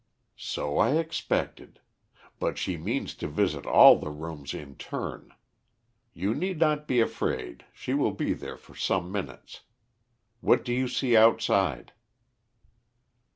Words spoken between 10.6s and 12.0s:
do you see outside?"